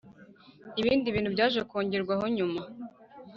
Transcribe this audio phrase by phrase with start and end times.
[0.79, 2.61] Ibindi bintu byaje kongerwaho nyuma